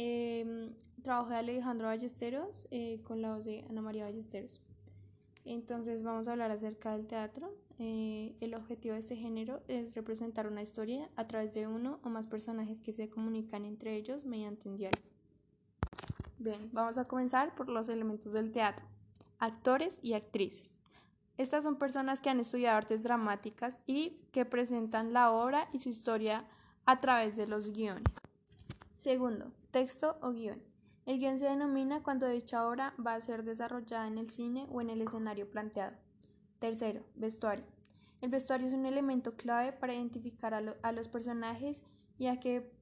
[0.00, 0.70] Eh,
[1.02, 4.60] trabajo de Alejandro Ballesteros eh, con la voz de Ana María Ballesteros.
[5.44, 7.52] Entonces vamos a hablar acerca del teatro.
[7.80, 12.10] Eh, el objetivo de este género es representar una historia a través de uno o
[12.10, 15.02] más personajes que se comunican entre ellos mediante un diálogo.
[16.38, 18.86] Bien, vamos a comenzar por los elementos del teatro.
[19.40, 20.76] Actores y actrices.
[21.38, 25.88] Estas son personas que han estudiado artes dramáticas y que presentan la obra y su
[25.88, 26.44] historia
[26.86, 28.04] a través de los guiones.
[28.98, 30.60] Segundo, texto o guion.
[31.06, 34.80] El guion se denomina cuando dicha obra va a ser desarrollada en el cine o
[34.80, 35.96] en el escenario planteado.
[36.58, 37.64] Tercero, vestuario.
[38.22, 41.84] El vestuario es un elemento clave para identificar a, a los personajes
[42.18, 42.72] ya que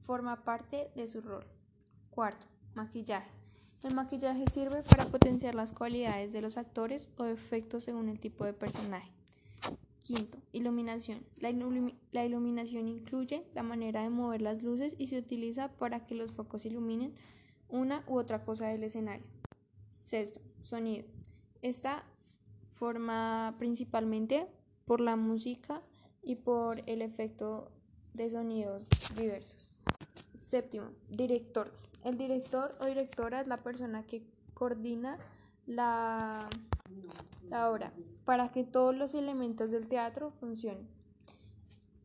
[0.00, 1.44] forma parte de su rol.
[2.08, 3.30] Cuarto, maquillaje.
[3.82, 8.46] El maquillaje sirve para potenciar las cualidades de los actores o efectos según el tipo
[8.46, 9.12] de personaje.
[10.06, 11.26] Quinto, iluminación.
[11.40, 16.06] La, ilumi la, iluminación incluye la manera de mover las luces y se utiliza para
[16.06, 17.12] que los focos iluminen
[17.68, 19.26] una u otra cosa del escenario.
[19.90, 21.04] Sexto, sonido.
[21.60, 22.04] Esta
[22.70, 24.46] forma principalmente
[24.84, 25.82] por la música
[26.22, 27.72] y por el efecto
[28.14, 28.84] de sonidos
[29.16, 29.72] diversos.
[30.36, 31.72] Séptimo, director.
[32.04, 34.22] El director o directora es la persona que
[34.54, 35.18] coordina
[35.66, 36.48] la
[37.50, 37.92] obra
[38.26, 40.86] para que todos los elementos del teatro funcionen.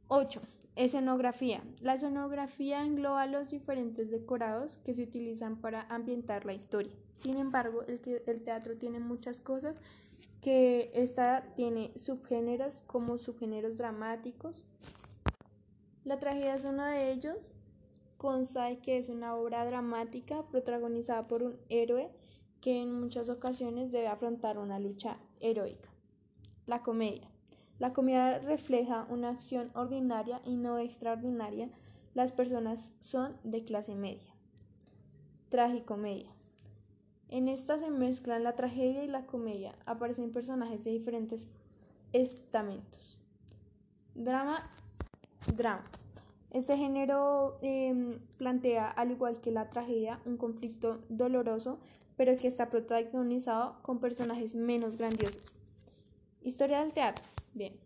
[0.07, 0.39] 8.
[0.77, 1.61] Escenografía.
[1.81, 6.93] La escenografía engloba los diferentes decorados que se utilizan para ambientar la historia.
[7.13, 9.81] Sin embargo, el, el teatro tiene muchas cosas
[10.41, 14.63] que esta tiene subgéneros como subgéneros dramáticos.
[16.05, 17.51] La tragedia es uno de ellos
[18.21, 22.11] consta de que es una obra dramática protagonizada por un héroe
[22.61, 25.89] que en muchas ocasiones debe afrontar una lucha heroica.
[26.71, 27.27] La comedia.
[27.79, 31.69] La comedia refleja una acción ordinaria y no extraordinaria.
[32.13, 34.33] Las personas son de clase media.
[35.49, 36.31] Tragicomedia.
[37.27, 39.75] En esta se mezclan la tragedia y la comedia.
[39.85, 41.49] Aparecen personajes de diferentes
[42.13, 43.19] estamentos.
[44.15, 44.57] Drama.
[45.53, 45.83] Drama.
[46.51, 51.79] Este género eh, plantea, al igual que la tragedia, un conflicto doloroso,
[52.15, 55.60] pero que está protagonizado con personajes menos grandiosos.
[56.43, 57.23] Historia del teatro.
[57.53, 57.79] Bien.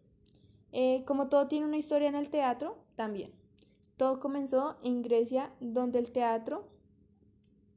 [0.72, 3.32] Eh, como todo tiene una historia en el teatro, también.
[3.98, 6.68] Todo comenzó en Grecia, donde el teatro,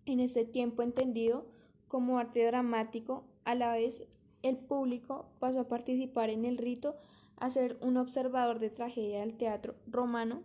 [0.06, 1.46] en ese tiempo entendido
[1.88, 4.06] como arte dramático, a la vez
[4.42, 6.96] el público pasó a participar en el rito
[7.36, 10.42] a ser un observador de tragedia del teatro romano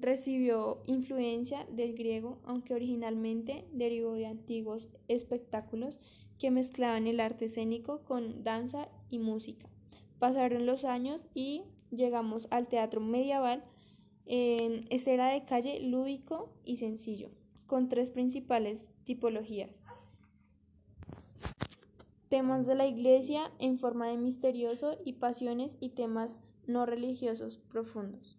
[0.00, 5.98] recibió influencia del griego, aunque originalmente derivó de antiguos espectáculos
[6.38, 9.68] que mezclaban el arte escénico con danza y música.
[10.18, 13.64] Pasaron los años y llegamos al teatro medieval.
[14.26, 17.30] Eh, este era de calle lúdico y sencillo,
[17.66, 19.70] con tres principales tipologías.
[22.28, 28.38] Temas de la iglesia en forma de misterioso y pasiones y temas no religiosos profundos.